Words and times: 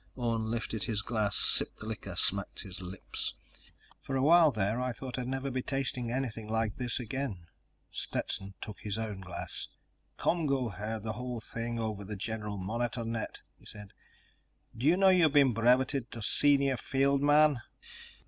Orne 0.15 0.49
lifted 0.49 0.85
his 0.85 1.03
glass, 1.03 1.35
sipped 1.35 1.77
the 1.77 1.85
liquor, 1.85 2.15
smacked 2.15 2.63
his 2.63 2.81
lips. 2.81 3.35
"For 4.01 4.15
a 4.15 4.21
while 4.23 4.49
there, 4.51 4.81
I 4.81 4.93
thought 4.93 5.19
I'd 5.19 5.27
never 5.27 5.51
be 5.51 5.61
tasting 5.61 6.09
anything 6.09 6.47
like 6.49 6.75
this 6.77 6.99
again." 6.99 7.45
Stetson 7.91 8.55
took 8.61 8.79
his 8.79 8.97
own 8.97 9.19
glass. 9.21 9.67
"ComGO 10.17 10.73
heard 10.73 11.03
the 11.03 11.13
whole 11.13 11.39
thing 11.39 11.77
over 11.79 12.03
the 12.03 12.15
general 12.15 12.57
monitor 12.57 13.03
net," 13.03 13.41
he 13.59 13.65
said. 13.67 13.93
"D'you 14.75 14.97
know 14.97 15.09
you've 15.09 15.33
been 15.33 15.53
breveted 15.53 16.09
to 16.13 16.23
senior 16.23 16.77
field 16.77 17.21
man?" 17.21 17.61